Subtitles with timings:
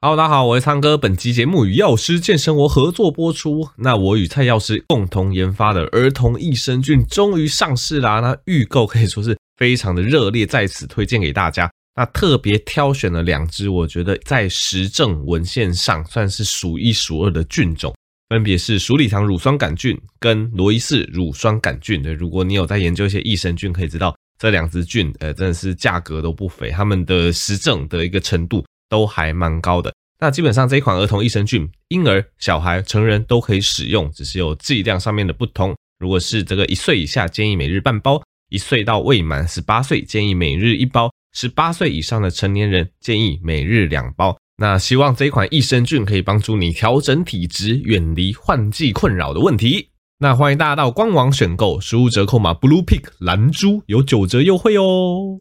[0.00, 0.96] Hello，大家好，我是苍哥。
[0.96, 3.68] 本期节目与药师健生活合作播出。
[3.78, 8.20] 那我与蔡药师共同研发的儿童益生菌终于上市啦！
[8.20, 11.68] 那预购可以说是非常的热烈，在此推荐给大家。
[11.96, 17.92] 那特别挑选了两支，我觉得在实证文献上算是数一数二的菌种，
[18.28, 22.00] 分别是鼠李糖乳酸杆菌跟罗伊氏乳酸杆菌。
[22.00, 28.64] 对，如果你有在研究一些益生菌，可以知道这两支菌，呃，真的是价格都不菲，他们的实证的一个程度。
[28.88, 29.92] 都还蛮高的。
[30.20, 35.76] 那基本上这一款儿童益生菌，婴儿、小孩、成人都可以使用，只是有剂量上面的不同。
[36.00, 38.20] 如果是这个一岁以下，建议每日半包；
[38.50, 44.36] 一岁到未满十八岁，建议每日一包；十八岁以上的成年人，建议每日两包。
[44.56, 49.90] 那希望这一款益生菌可以帮助你调整体质，远离换季困扰的问题。
[50.18, 55.40] 那欢迎大家到官网选购，输入折扣码 Blue Pick 蓝猪有九折优惠哦。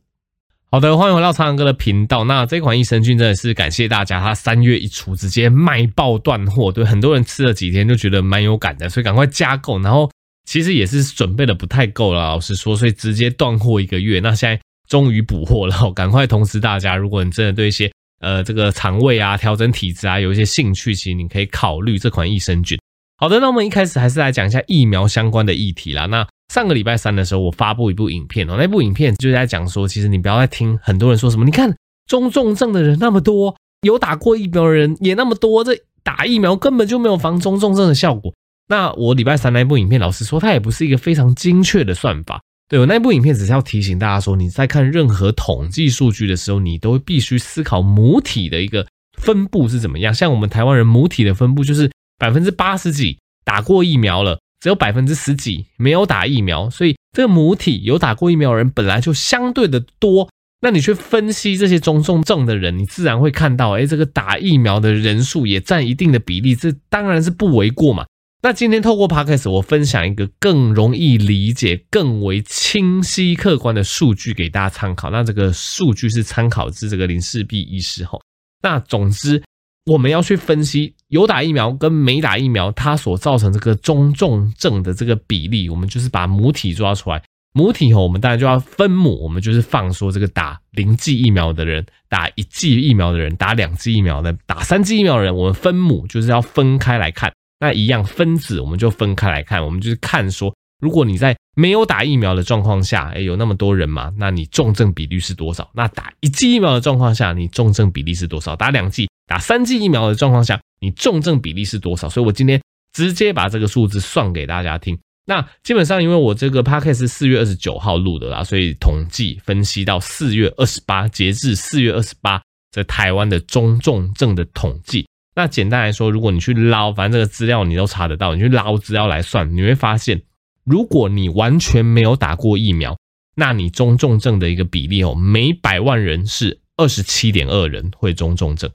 [0.70, 2.26] 好的，欢迎回到苍狼哥的频道。
[2.26, 9.80] 那这款益生菌真的是感谢大家，它三月一出直接卖爆断货，对很多人吃了几天就觉得蛮有感的，所以赶快加购。
[9.80, 10.12] 然后
[10.44, 14.20] 其实也是准备的不太够了，老实说，所以直接断货一个月。
[14.20, 14.60] 那现在
[14.90, 22.78] 终于补货了，赶快通知大家，如果你真的对一些呃这个肠胃啊、调整体质啊有一些兴趣，其实你可以考虑这款益生菌。
[23.16, 26.08] 好的，那我们一开始还是来讲一下疫苗相关的议题啦。
[26.08, 31.76] 那上个礼拜三的时候，我发布一部影片哦，那部影片就是在讲说，其实你不要再听很多人说什么，你看
[32.08, 38.34] 中重症的人那么多，有打过疫苗的人也那么多，这打疫苗根本就没有防中重症的效果。
[38.70, 42.42] 那我礼拜三那部影片，老实说，它也不是一个非常精确的算法。
[42.70, 48.86] 对，我那部影片只是要提醒大家说，你在看任何统计数据的时候，你都必须思考母体的一个
[49.18, 50.14] 分布是怎么样。
[50.14, 54.40] 像我们台湾人母体的分布就是百分之八十几打过疫苗了。
[54.60, 60.30] 只有百分之十几没有打疫苗，所以这个母体有打过疫苗的人本来就相对的多。
[60.62, 68.06] 那你去分析这些中重症的人，你自然会看到，哎，这个打疫苗的人数也占一定的比例，这当然是不为过嘛。
[68.42, 75.12] 那今天透过 Podcast 我分享一个更容易理解、更为清晰、客观的数据给大家参考。
[75.12, 78.20] 那这个数据是参考自这个林世璧医师吼。
[78.64, 79.44] 那总之。
[79.88, 87.24] 我们要去分析有打疫苗跟没打疫苗，它所造成这个中重症的这个比例，我们就是把母体抓出来。
[87.54, 97.32] 母体后，我们当然就要分母，我们就是放说这个打零剂疫苗的人、打一剂疫苗的人、打两剂疫苗的、打三剂疫苗的人，我们分母就是要分开来看。
[97.60, 105.68] 那一样分子，我们就分开来看，我们就是看说，如果你在没有打疫苗的状况下，哎，有那么多人嘛，那你重症比率是多少？
[105.74, 108.56] 那打一剂疫苗的状况下，你重症比例是多少？
[108.56, 109.10] 打两剂？
[109.28, 112.10] 打三剂疫苗的状况下，你重症比例是多少？
[112.10, 112.62] 所以我今天
[112.94, 114.98] 直接把这个数字算给大家听。
[115.26, 125.06] 那基本上，因为我这个 podcast 是四月二十九号录的啦，所以统计分析到四月二十八，截至四月二十八，在台湾的中重症的统计。
[125.36, 130.22] 那简单来说，如果你去捞，反正这个资料你都查得到，你去捞资料来算，你会发现，
[130.64, 132.98] 如果你完全没有打过疫苗，
[133.36, 138.72] 那你中重症的一个比例哦，每百万人是二十七点二人会中重症。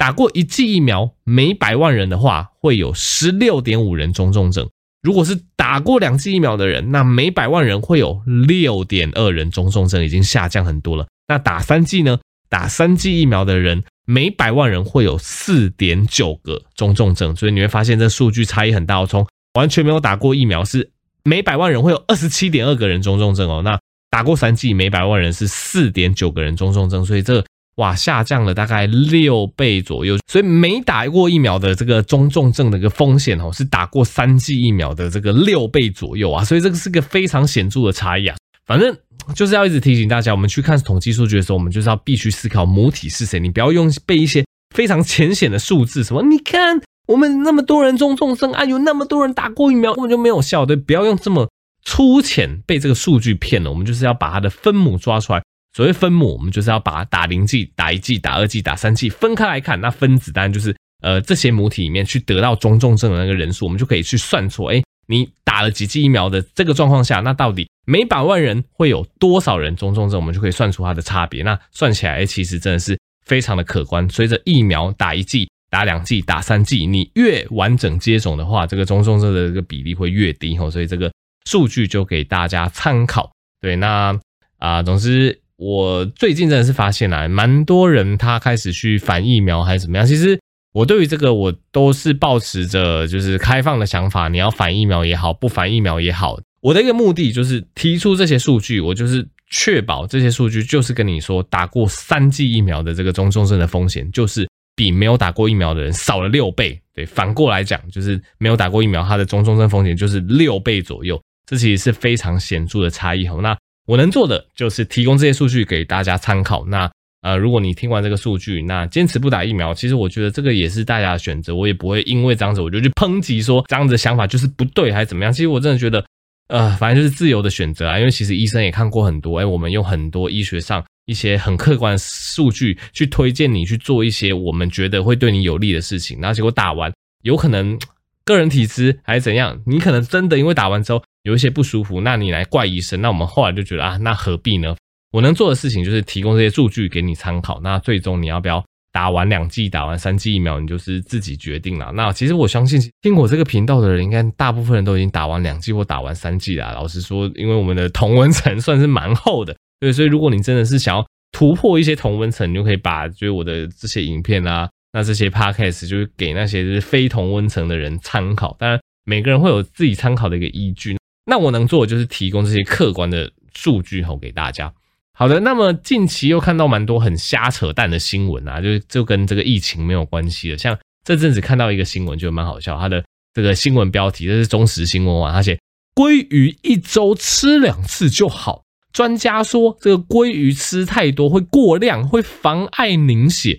[0.00, 4.66] 打过一剂疫苗，每百万人的话，会有十六点五人中重症。
[5.02, 11.06] 如果是打过两剂疫苗的人，那每百万人会有六点二人中重症，已经下降很多了。
[11.28, 12.18] 那打三剂呢？
[12.48, 17.36] 打三剂疫苗的人，每百万人会有四点九个中重症。
[17.36, 19.04] 所以你会发现这数据差异很大。
[19.04, 20.90] 从完全没有打过疫苗是
[21.24, 23.60] 每百万人会有二十七点二个人中重症哦。
[23.62, 23.78] 那
[24.08, 27.04] 打过三剂，每百万人是四点九个人中重症。
[27.04, 27.44] 所以这。
[27.80, 38.36] 哇，下降了大概六倍左右，所以没打过疫苗的这个中重症的一个风险哦，是打过三剂疫苗的这个六倍左右啊，所以这个是个非常显著的差异啊。
[38.66, 38.94] 反正
[39.34, 51.48] 就是要一直提醒大家，我们去看统计数据的时候，我们就是要必须思考母体是谁，你不要用背一些非常浅显的数字，什么你看我们那么多人中重症啊，有那么多人打过疫苗，根本就没有效，对，不要用这么
[51.82, 55.42] 粗浅被这个数据骗了，我们就是要把它的分母抓出来。
[55.72, 59.80] 所谓分母，我们就是要把打零剂、打一剂、打二剂、打三剂分开来看。
[59.80, 70.18] 那分子当然就是呃这些母体里面去得到中重症的那个人数，我们就可以去算出，哎，你打了几剂疫苗的这个状况下，那到底每百万人会有多少人中重症？
[70.18, 71.44] 我们就可以算出它的差别。
[71.44, 74.08] 那算起来，哎，其实真的是非常的可观。
[74.10, 80.58] 随着疫苗打一剂、打两剂、打三剂，你越完整接种的话，这个中重症的这个比例会越低。
[80.58, 81.12] 吼，所以这个
[81.48, 83.30] 数据就给大家参考。
[83.60, 84.18] 对，那
[84.58, 85.40] 啊、总之。
[85.60, 90.06] 我最近真的是发现啊，蛮多人他开始去反疫苗还是怎么样。
[90.06, 90.40] 其实
[90.72, 106.80] 我对于这个我都是抱持着就是开放的想法，你要反疫苗也好，不反疫苗也好，我的一个目的就是提出这些数据，我就是确保这些数据就是跟你说，打过三剂疫苗的这个中重症的风险就是比没有打过疫苗的人少了六倍。
[106.94, 113.36] 对，反过来讲，就是没有打过疫苗，它的中重症风险就是六倍左右，这其实是非常显著的差异哈。
[113.42, 113.54] 那
[113.90, 116.64] 我能做的就是提供这些数据给大家参考。
[116.64, 116.88] 那
[117.22, 125.32] 呃，如果你听完这个数据，那坚持不打疫苗，其实我觉得这个也是大家的选择，我也不会因为这样子我就去抨击说这样子想法就是不对还是怎么样。
[125.32, 126.04] 其实我真的觉得，
[126.46, 127.98] 呃，反正就是自由的选择啊。
[127.98, 137.76] 因为其实医生也看过很多，哎，我们用很多医学上一些很客观的数据去推荐你去做一些我们觉得会对你有利的事情，然后结果打完有可能
[138.24, 144.74] 个人体质还是怎样，你可能真的因为打完之后有一些不舒服，那你来怪医生，那我们后来就觉得啊，那何必呢？
[145.12, 147.60] 我能做的事情就是提供这些数据给你参考。
[147.62, 151.92] 那最终你要不要打完两剂、打完三剂疫苗，你就是自己决定了。
[151.94, 156.72] 那其实我相信听我这个频道的人，应该大部分人都已经打完两剂或打完三剂了。
[156.72, 168.56] 老实说，因为我们的同温层算是蛮厚的，对，所以如果你真的是想要突破一些同温层，你就可以把就是我的这些影片啊，那这些 podcast 就是给那些就是非同温层的人参考。
[168.60, 170.96] 当然，每个人会有自己参考的一个依据。
[171.30, 174.72] 那我能做的就是提供这些客观的数据吼给大家。
[175.16, 180.58] 好的，那么近期又看到蛮多很瞎扯淡的新闻啊，就就跟这个疫情没有关系的。
[180.58, 182.76] 像这阵子看到一个新闻，就蛮好笑。
[182.76, 185.56] 它的这个新闻标题，这是中时新闻网，它写
[185.94, 188.64] 鲑鱼一周吃两次就好。
[188.92, 193.56] 专家说这个鲑鱼吃太多会过量，会妨碍凝血。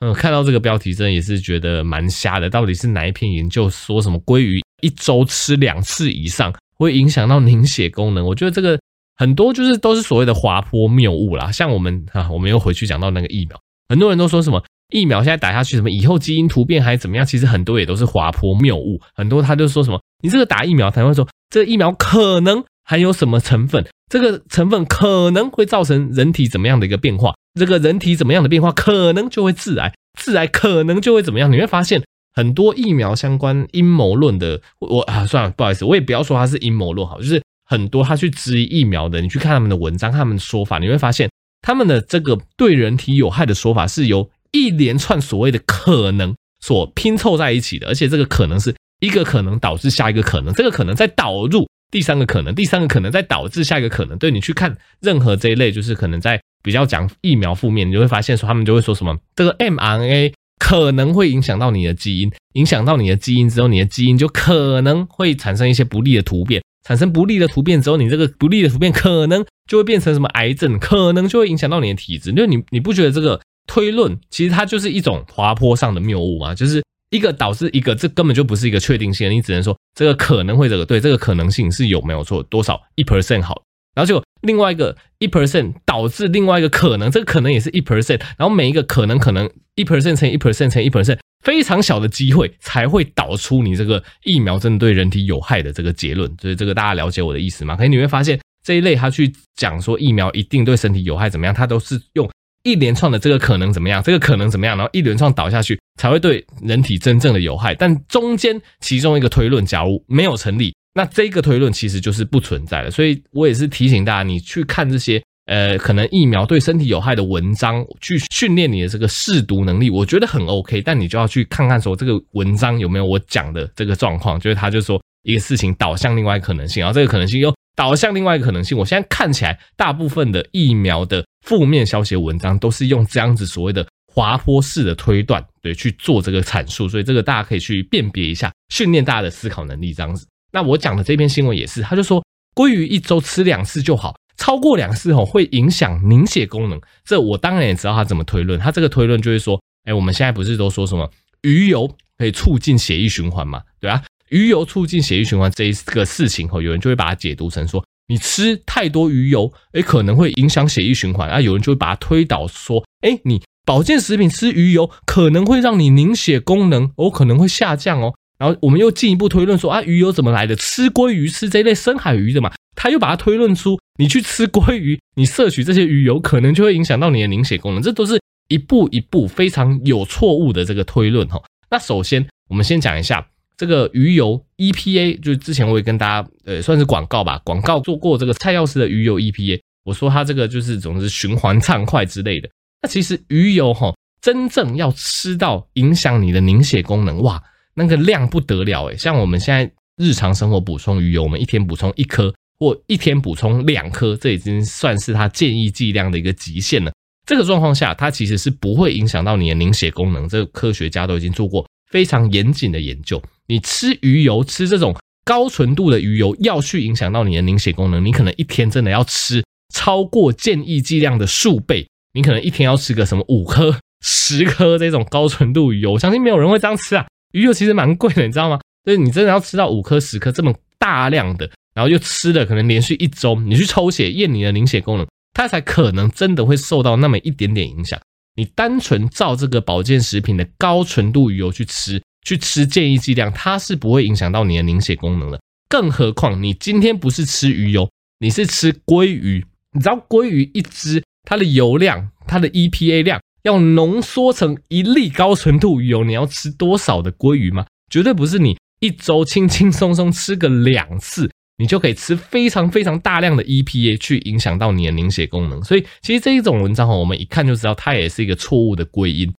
[0.00, 2.50] 嗯，看到这个标题，真的也是觉得蛮瞎的。
[2.50, 8.26] 到底是哪一篇研究说什么鲑鱼一周吃两次以上会影响到凝血功能？
[8.26, 8.78] 我觉得这个。
[9.14, 13.56] 很多就是都是所谓的滑坡谬误啦，像我们啊，我们又回去讲到那个疫苗，
[13.88, 18.98] 很多人都说什么疫苗现在打下去，什么以后基因突变还怎么样，其实很多也都是滑坡谬误。
[19.14, 31.52] 很多他就说什么，你这个打疫苗，他会说这个疫苗可能含有什么成分，这个成分可能会造成人体怎么样的一个变化，这个人体怎么样的变化，可能就会致癌，致癌可能就会怎么样。
[31.52, 32.02] 你会发现
[32.34, 37.42] 很多疫苗相关阴谋论的，我啊算了，不好意思，我也不要说它是阴谋论好，就是。
[37.64, 41.30] 很多他去质疑疫苗的，你去看他们的文章，他们的说法，你会发现
[41.62, 54.18] 他们的这个对人体有害的说法是由一连串所谓的可能所拼凑在一起的，而且这个可能是一个可能导致下一个可能，这个可能再导入第三个可能，第三个可能再导致下一个可能。
[54.18, 66.62] 对，你去看任何这一类，就是可能在比较讲疫苗负面，你就会发现说他们就会说什么这个 mRNA 可能会影响到你的基因，影响到你的基因之后，你的基因就可能会产生一些不利的突变。
[66.86, 72.30] 产生不利的突变之后，你这个不利的突变可能就会变成什么癌症，可能就会影响到你的体质。
[72.30, 76.54] 因为你你不觉得这个推论其实它就是一种滑坡上的谬误吗？
[76.54, 76.80] 就是
[77.10, 83.60] 一个导致一个，这根本就不是一个确定性，你只能说这个可能会这个对，这个可能性是有没有错，多少一 percent 好，
[83.94, 91.18] 然后就另外一个一 percent 导致另外一个可能，这个可能也是一 percent，然后每一个可能可能一 percent 乘一 percent 乘一 percent。
[91.42, 97.74] 非常小的机会才会导出你这个疫苗真的对人体有害的这个结论，所以这个大家了解我的意思吗？
[97.74, 102.30] 可能你会发现这一类他去讲说疫苗一定对身体有害怎么样，他都是用
[102.62, 107.74] 一连串的这个可能怎么样，这个可能怎么样，然后一连串倒下去才会对人体真正的有害。
[107.74, 112.90] 但中间其中一个推论假如没有成立，那这个推论其实就是不存在的。
[112.90, 115.22] 所以我也是提醒大家，你去看这些。
[115.46, 120.80] 呃，可能疫苗对身体有害的文章，去训练你的这个识读能力，我觉得很 OK。
[120.80, 128.78] 但你就要去看看说这个文章有没有我讲的这个状况，就是他就说一个事情导向另外一个可能性，然后这个可能性又导向另外一个可能性。
[128.78, 136.88] 我现在看起来，大部分的疫苗的负面消息文章都是用这样子所谓的滑坡式的推断，对，去做这个阐述。
[136.88, 140.24] 所以这个大家可以去辨别一下，训练大家的思考能力这样子。
[140.52, 142.22] 那我讲的这篇新闻也是，他就说
[142.54, 144.14] 鲑鱼一周吃两次就好。
[144.38, 148.58] 超过两次吼会影响凝血功能，这我当然也知道他怎么推论。
[148.58, 151.08] 他这个推论就是说，哎，我们现在不是都说什么
[151.42, 153.60] 鱼油可以促进血液循环嘛？
[153.78, 161.40] 对啊，鱼油促进血液循环这一个事情吼，有人就会把它解读成说，你吃太多鱼油，哎，可能会影响血液循环啊。
[161.40, 168.14] 有人就会把它推导说，哎，你保健食品吃鱼油可能会让你凝血功能哦可能会下降哦。
[168.42, 170.56] 然后我们又进一步推论说，啊，鱼油怎么来的？
[170.56, 172.50] 吃鲑鱼吃这类深海鱼的嘛。
[172.74, 177.80] 他又把它推论出，你去吃鲑鱼，你摄取这些鱼油，可能就会影响到你的凝血功能。
[177.80, 181.40] 这都是一步一步非常有错误的这个推论哈。
[181.70, 183.24] 那首先，我们先讲一下
[183.56, 192.48] 这个鱼油 EPA，就之前我也跟大家呃算是广告吧，广告做过这个蔡药师的鱼油 EPA，我说它这个就是总之循环畅快之类的。
[192.82, 197.40] 那其实鱼油哈，真正要吃到影响你的凝血功能，哇，
[197.74, 198.96] 那个量不得了诶。
[198.96, 202.32] 像我们现在日常生活补充鱼油，我们一天补充一颗。
[202.60, 206.92] 或一天补充两颗，这已经算是他建议剂量的一个极限了。
[207.26, 210.28] 这个状况下，它其实是不会影响到你的凝血功能。
[210.28, 213.20] 这个科学家都已经做过非常严谨的研究。
[213.48, 219.42] 你吃鱼油，吃这种高纯度的鱼油，要去影响到你的凝血功能，你可能一天真的要吃
[219.74, 221.88] 超过建议剂量的数倍。
[222.14, 227.08] 你可能一天要吃个什么五颗、十颗这种高纯度鱼油，我相信没有人会这样吃啊。
[227.32, 228.60] 鱼油其实蛮贵的，你知道吗？
[228.84, 235.06] 就是你真的要吃到五颗、十颗这么大量的，然后又吃了可能连续一周，你去抽血验你的凝血功能。
[235.34, 237.98] 它才可能真的会受到那么一点点影响。
[238.36, 245.40] 你单纯照这个保健食品的高纯度鱼油去吃，去吃建议剂量，它是不会影响到你的凝血功能的。
[245.68, 249.42] 更何况你今天不是吃鱼油，你是吃鲑鱼。
[249.72, 257.66] 你知道鲑鱼一只它的油量、它的 EPA 量要浓缩成一粒高纯度鱼油，你要吃多少的鲑鱼吗？
[257.90, 261.30] 绝对不是你一周轻轻松松吃个两次。
[261.58, 269.32] 你就可以吃非常非常大量的 EPA 去影响到你的凝血功能，所以其实这一种文章哈，我们一看就知道它也是一个错误的归因。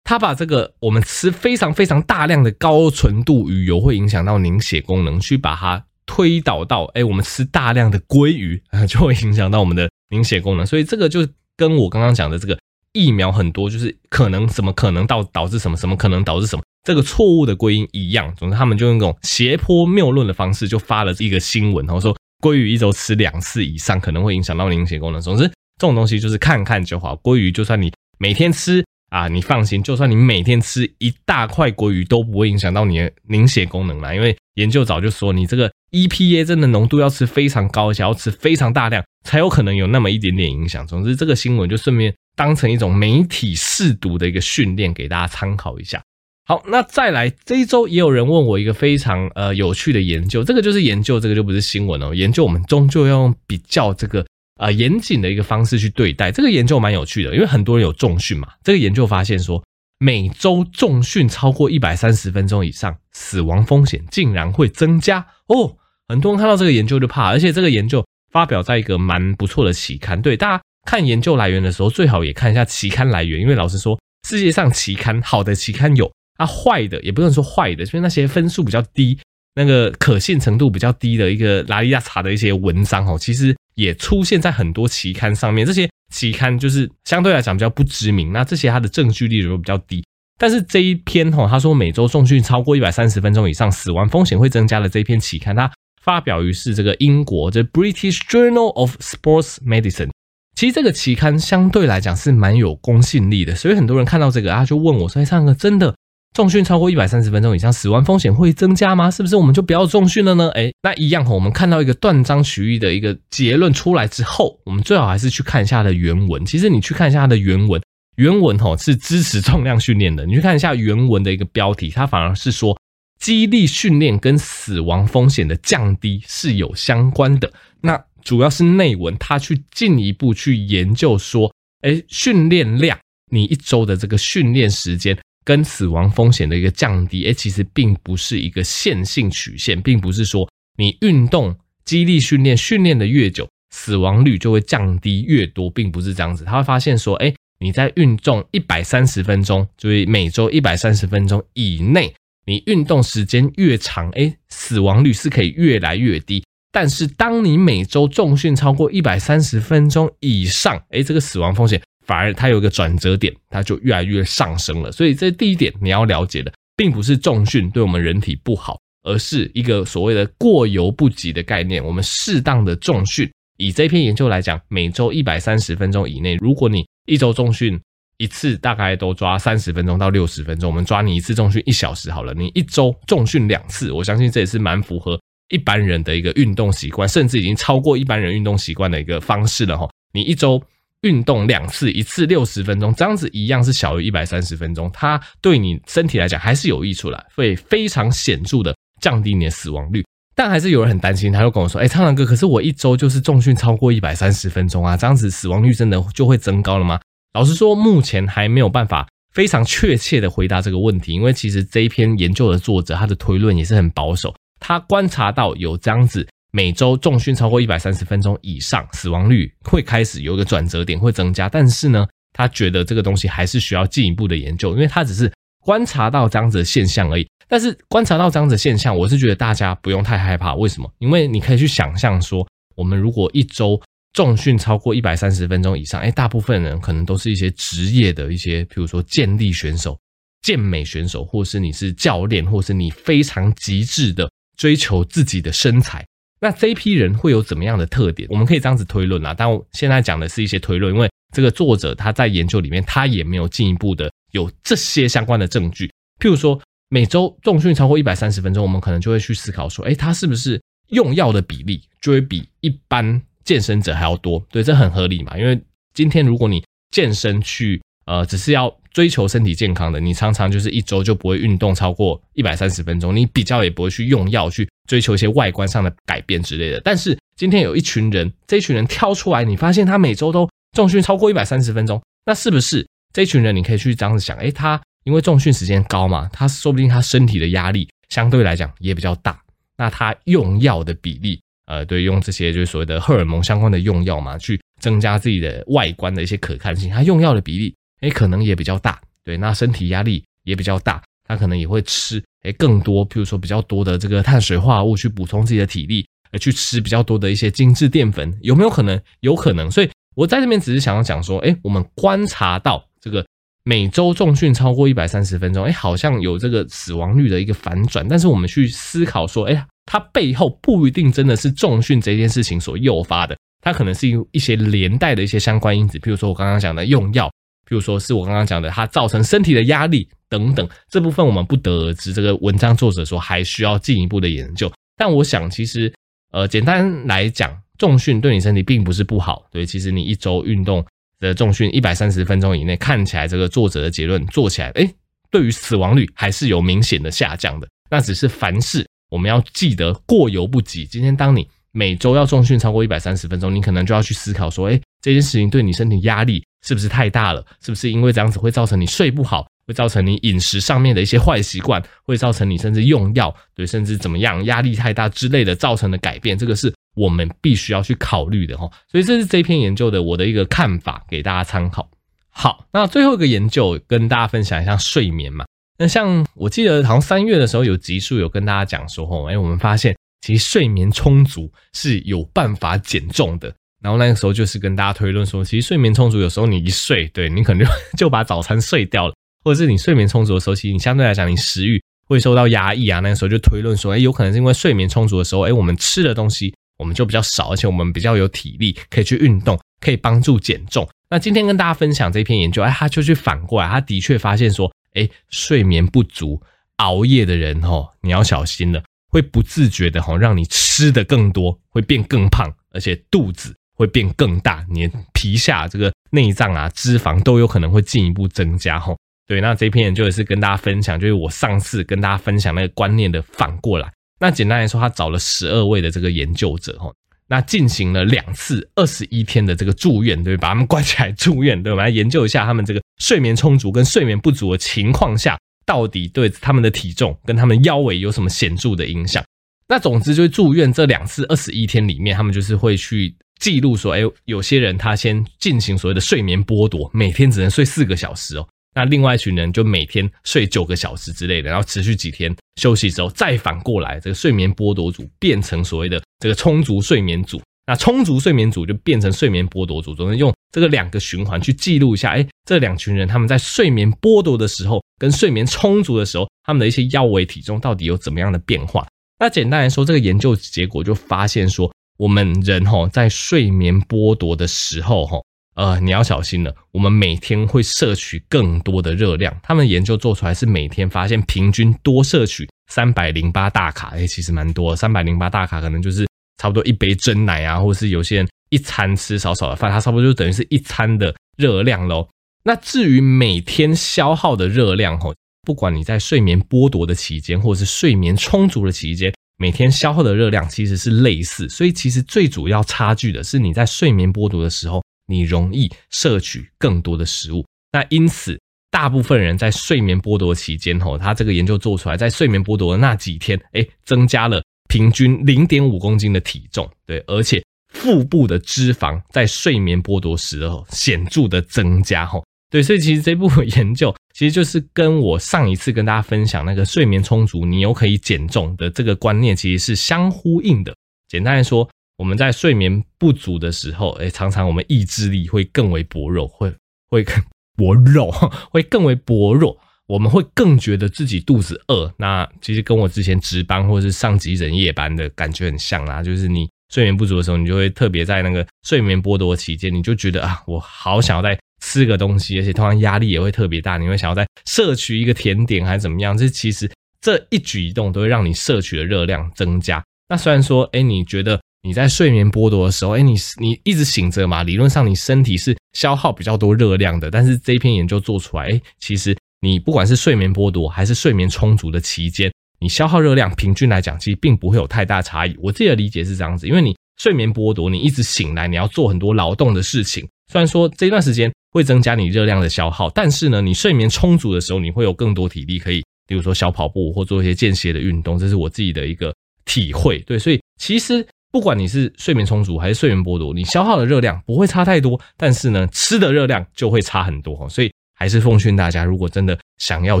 [0.02, 10.66] 它把这个我们吃非常非常大量的高纯度鱼油会影响到凝血功能，去把它推导到，哎，我们吃大量的鲑鱼就会影响到我们的凝血功能。
[10.66, 12.58] 所以这个就跟我刚刚讲的这个
[12.92, 16.62] 疫苗很多就是可能什么可能导导致什么什么可能导致什么。
[16.84, 25.20] 这个错误的归因一样，总之他们就用这种斜坡谬论的方式，就发了一个新闻，然后说鲑鱼一周吃两次以上可能会影响到凝血功能。
[25.20, 27.14] 总之这种东西就是看看就好。
[27.16, 34.14] 鲑鱼就算你每天吃啊，你放心，就算你每天吃一大块鲑鱼都不会影响到你的凝血功能啦。
[34.14, 40.86] 因为研究早就说，你这个 EPA 真的浓度要吃非常高，而且要吃非常大量，才有可能有那么一点点影响。
[40.86, 46.02] 总之这个新闻就顺便当成一种媒体试读的一个训练，给大家参考一下。
[46.46, 52.14] 好，那再来这一周也有人问我一个非常呃有趣的研究，这个就是研究，这个就不是新闻哦。
[52.14, 54.24] 研究我们终究要用比较这个
[54.58, 56.32] 呃严谨的一个方式去对待。
[56.32, 58.48] 这个研究蛮有趣的，因为很多人有重训嘛。
[58.64, 59.62] 这个研究发现说，
[59.98, 65.76] 每周重训超过一百三十分钟以上，死亡风险竟然会增加哦。
[66.08, 70.20] 很多人看到这个研究就怕，而且这个研究发表在一个蛮不错的期刊。
[70.20, 76.10] 对，大家看研究来源的时候，最好也看一下期刊来源，因为老实说，世界上期刊好的期刊有。
[76.38, 79.18] 啊，坏的也不能说坏的，就是那些分数比较低、
[79.56, 85.66] 那个可信程度比较低的一个拉里亚查的一些文章哦，其实也出现在很多期刊上面。
[85.66, 90.04] 这些期刊就是相对来讲比较不知名，那这些它的证据力就比较低。
[90.38, 95.68] 但是这一篇哈，他说每周重训超过一百三十分钟以上，死亡风险会增加的这一篇期刊，它
[96.08, 100.08] 发表于是这个英国这 British Journal of Sports Medicine。
[100.56, 105.94] 其实这个期刊相对来讲是蛮有公信力的，所以很多人看到这个啊，就问我说：“哎，唱歌真的？”
[106.32, 109.10] 重训超过一百三十分钟以上，死亡风险会增加吗？
[109.10, 110.48] 是不是我们就不要重训了呢？
[110.54, 116.42] 诶，那一样哈，我们看到一个断章取义的一个结论出来之后，我们最好还是去看一下它的原文。
[116.46, 117.82] 其实你去看一下它的原文，
[118.16, 120.24] 原文哈是支持重量训练的。
[120.24, 122.74] 你去看一下原文的一个标题，它反而是说
[123.18, 127.52] 肌力训练跟死亡风险的降低是有相关的。
[127.80, 132.98] 那主要是内文，它去进一步去研究说，诶，训练量，
[133.30, 135.18] 你一周的这个训练时间。
[135.44, 140.46] 跟死亡风险的一个降低，诶，其实并不是一个线性曲线，并不是说
[140.76, 141.56] 你运动
[141.86, 146.44] 肌力训练训练的越久，死亡率就会降低越多，并不是这样子。
[146.44, 152.14] 他会发现说，诶，你在运动一百三十分钟，就是每周一百三十分钟以内，
[152.48, 156.42] 你运动时间越长，诶，死亡率是可以越来越低。
[156.72, 161.78] 但是当你每周重训超过一百三十分钟以上，诶，这个死亡风险。
[162.06, 164.90] 反而它有一个转折点，它就越来越上升了。
[164.90, 171.84] 所以这第一点你要了解的，并不是重训对我们人体不好，而是一个所谓的过犹不及的概念。
[171.84, 177.78] 我们适当的重训，以这篇研究来讲，每周一百三十分钟以内，如果你一周重训
[178.18, 182.34] 一次，大概都抓三十分钟到六十分钟，我们抓你一次重训一小时好了。
[182.34, 189.88] 你一周重训两次，我相信这也是蛮符合一般人的一个运动习惯，甚至已经超过一般人运动习惯的一个方式了哈。
[190.12, 190.62] 你一周。
[191.02, 200.04] 运动两次，一次六十分钟，这样子一样是小于一百三十分钟，它对你身体来讲还是有益处的，会非常显著的降低你的死亡率。
[200.34, 206.98] 但还是有人很担心，他就跟我说：“哎，苍狼哥，可是我一周就是重训超过一百三十分钟啊，这样子死亡率真的就会增高了吗？”
[207.32, 216.26] 老实说，目前还没有办法非常确切的回答这个问题，因为其实这一篇研究的作者他的推论也是很保守，他观察到有这样子。
[216.50, 221.46] 每周重训超过一百三十分钟以上，死亡率会开始有一个转折点，会增加。
[221.46, 225.30] 但是呢，他觉得这个东西还是需要进一步的研究，因为他只是
[225.62, 227.28] 观察到这样子的现象而已。
[227.48, 230.54] 但是观察到这样子的现象，我是觉得大家不用太害怕。
[230.54, 230.90] 为什么？
[231.00, 233.78] 因为你可以去想象说，我们如果一周
[234.12, 239.98] 重训超过一百三十分钟以上，哎，大部分人可能都是一些职业的一些，比如说健力选手、
[240.42, 246.04] 健美选手，或是你是教练，或是你非常极致的追求自己的身材。
[246.40, 248.28] 那这一批人会有怎么样的特点？
[248.30, 255.90] 我们可以这样子推论啦，但我现在讲的是一些推论，因为这个作者他在研究里面，他也没有进一步的有这些相关的证据。
[256.20, 264.38] 譬如说，每周重训超过一百三十分钟，我们可能就会去思考说，诶，他是不是用药的比例就会比一般健身者还要多？
[264.50, 265.58] 对，这很合理嘛，因为
[265.94, 276.78] 今天如果你健身去，呃，只是要追求身体健康的，你常常就是一周就不会运动超过一百三十分钟，你比较也不会去用药去追求一些外观上的改变之类的。
[276.84, 284.36] 但是今天有一群人，这一群人挑出来，你发现他每周都重训超过一百三十分钟，那是不是这一群人你可以去这样子想？
[284.36, 284.78] 诶，他。
[285.04, 289.40] 因为重训时间高嘛，他说不定他身体的压力相对来讲也比较大，
[289.78, 308.98] 那他用药的比例，呃，对，用这些就是所谓的荷尔蒙相关的用药嘛，去增加自己的外观的一些可看性，他用药的比例，诶，可能也比较大，对，那身体压力也比较大，他可能也会吃，诶，更多，譬如说比较多的这个碳水化合物去补充自己的体力，而去吃比较多的一些精致淀粉，有没有可能？
[309.20, 313.24] 有可能，所以我在这边只是想要讲说，诶，我们观察到这个。
[313.64, 318.08] 每周重训超过一百三十分钟，哎，好像有这个死亡率的一个反转。
[318.08, 327.26] 但是我们去思考说，哎呀，它背后不一定真的是重训这件事情所诱发的，它可能是一些连带的一些相关因子，譬如说我刚刚讲的用药，
[327.66, 332.12] 譬如说是我刚刚讲的它造成身体的压力等等，这部分我们不得而知。
[332.12, 334.70] 这个文章作者说还需要进一步的研究。
[334.98, 335.90] 但我想，其实
[336.32, 339.46] 呃，简单来讲，重训对你身体并不是不好。
[339.50, 340.84] 对，其实你一周运动。
[341.20, 344.88] 的重训一百三十分钟以内，看起来这个作者的结论做起来，诶，
[345.32, 347.66] 对于死亡率还是有明显的下降的。
[347.90, 350.84] 那只是凡事我们要记得过犹不及。
[350.84, 357.44] 今天当你每周要重训超过一百三十分钟，你可能就要去思考说，诶，这件事情对你身体压力是不是太大了？
[357.60, 359.46] 是不是因为这样子会造成你睡不好？
[359.66, 368.66] 会造成你饮食上面的一些坏习惯，会造成你甚至用药，对，甚至怎么样，压力太大之类的造成的改变，这个是我们必须要去考虑的哈。
[368.90, 371.90] 所以这是这篇研究的我的一个看法，给大家参考。
[372.30, 375.44] 好，那最后一个研究跟大家分享一下睡眠嘛。
[375.78, 383.54] 那像我记得好像三月的时候有集数有跟大家讲说，吼，哎，我们发现其实睡眠充足是有办法减重的。
[383.80, 389.14] 然后那个时候就是跟大家推论说，其实睡眠充足，有时候你一睡，对，你可能就 就把早餐睡掉了。
[389.44, 392.98] 或者是你睡眠充足的时候，其实你相对来讲，你食欲会受到压抑啊。
[392.98, 400.86] 那个时候就推论说，哎，有可能是因为睡眠充足的时候，哎，我们吃的东西我们就比较少，而且我们比较有体力，可以去运动，可以帮助减重。
[401.08, 406.42] 那今天跟大家分享这篇研究，哎，他就去反过来，他的确发现说，哎，睡眠不足、
[406.76, 418.94] 熬夜的人哦，你要小心了，会不自觉的哈，让你吃的更多，会变更胖，而且肚子会变更大，你皮下这个内脏啊、脂肪都有可能会进一步增加哈。
[419.26, 423.92] 对，那这篇研究也是跟大家分享，就是我上次跟大家分享那个观念的反过来。
[424.18, 426.90] 那简单来说，他找了十二位的这个研究者哈，
[427.28, 439.22] 那进行了两次二十一天的这个住院，对，把他们关起来住院，对，我们来研究一下他们这个睡眠充足跟睡眠不足的情况下，到底对他们的体重跟他们腰围有什么显著的影响。
[439.68, 448.48] 那总之就是住院这两次二十一天里面，他们就是会去记录说，哎，有些人他先进行所谓的睡眠剥夺，每天只能睡四个小时哦。
[448.78, 468.86] 那另外一群人就每天睡九个小时之类的，然后持续几天休息之后，再反过来这个睡眠剥夺组变成所谓的这个充足睡眠组，那充足睡眠组就变成睡眠剥夺组，总是用这个两个循环去记录一下，哎，这两群人他们在睡眠剥夺的时候跟睡眠充足的时候，他们的一些腰围体重到底有怎么样的变化？
[469.18, 475.20] 那简单来说，这个研究结果就发现说，我们人齁在睡眠剥夺的时候齁。
[475.58, 476.54] 呃，你要小心了。
[476.70, 479.36] 我们每天会摄取更多的热量。
[479.42, 484.76] 他们研究做出来是每天发现平均多摄取三百零八大卡，哎，其实蛮多。
[484.76, 486.06] 三百零八大卡可能就是
[486.40, 492.08] 差不多一杯蒸奶啊，或是有些人一餐吃少少的饭，它差不多就等于是一餐的热量喽。
[492.44, 501.48] 那至于每天消耗的热量，吼，不管你在睡眠剥夺的期间，或者是睡眠充足的期间，每天消耗的热量其实是类似。
[501.48, 504.80] 所以其实最主要差距的是你在睡眠剥夺的时候。
[505.08, 508.38] 你容易摄取更多的食物，那因此
[508.70, 517.42] 大部分人在睡眠剥夺期间，吼，他这个研究做出来，在睡眠剥夺的那几天，哎，增加了平均零点五公斤的体重，对，而且
[517.72, 530.76] 腹部的脂肪在睡眠剥夺时候显著的增加，吼，对，所以其实这部研究其实就是跟我上一次跟大家分享那个睡眠充足，你又可以减重的这个观念，其实是相呼应的。
[531.08, 531.66] 简单来说。
[531.98, 536.54] 我们在睡眠不足的时候，诶，常常我们意志力会更为薄弱，会
[536.88, 537.22] 会更
[537.56, 538.10] 薄弱，
[538.50, 539.58] 会更为薄弱。
[539.88, 546.02] 我们会更觉得自己肚子饿，那其实跟我之前值班或者是上级人夜班的感觉很像啦。
[546.02, 556.16] 就是你睡眠不足的时候，你就会特别在那个睡眠剥夺期间，你就觉得啊，我好想要再吃个东西，而且通常压力也会特别大，你会想要再摄取一个甜点还是怎么样？
[556.16, 559.82] 这其实这一举一动都会让你摄取的热量增加。
[560.10, 569.14] 那虽然说，哎，你觉得你在睡眠剥夺的时候，哎，你你一直醒着嘛，理论上你身体是消耗比较多热量的，但是这篇研究做出来，哎，其实。
[569.40, 572.28] 你不管是睡眠剥夺还是睡眠充足的期间，
[572.58, 575.36] 你消耗热量平均来讲，其实并不会有太大差异。
[575.40, 580.04] 我自己的理解是这样子，因为你睡眠剥夺，你一直醒来，你要做很多劳动的事情。
[580.32, 588.18] 虽然说这段时间会增加你热量的消耗，但是呢，你睡眠充足的时候，你会有更多体力可以，比如说小跑步或做一些间歇的运动。
[588.18, 590.00] 这是我自己的一个体会。
[590.00, 597.48] 对，所以其实不管你是睡眠充足还是睡眠剥夺，你消耗的热量不会差太多，但是呢，吃的热量就会差很多。
[597.48, 597.70] 所以。
[598.00, 600.00] 还是奉劝大家，如果真的想要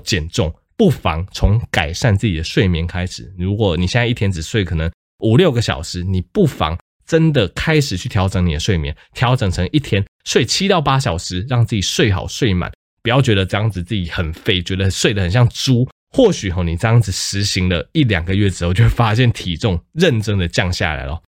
[0.00, 3.34] 减重，不妨从改善自己的睡眠开始。
[3.38, 12.70] 如果你现在一天只睡可能五六个小时，你不妨真的开始去调整你的睡眠，调整成一天睡七到八小时，让自己睡好睡满。
[13.02, 15.88] 不要觉得这样子自己很废，觉得睡得很像猪。
[16.10, 21.20] 或许吼，你这样子实行了一两个月之后，就会发现体重认真的降下来了。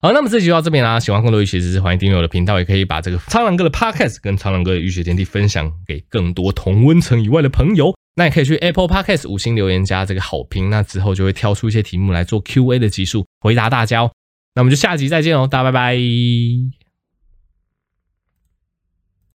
[0.00, 0.98] 好，那么这期就到这边啦。
[0.98, 7.94] 喜欢更多医学知识，欢迎订阅我的频道，也可以把这个苍狼哥的 Podcast 跟苍狼哥的医学天地分享给更多同温层以外的朋友。
[8.16, 14.10] 那也可以去 Apple Podcast 五星留言加这个好评，那之后就会挑出一些题目来做 QA 的集数回答大家哦。
[14.54, 16.81] 那我们就下集再见哦，大家拜拜。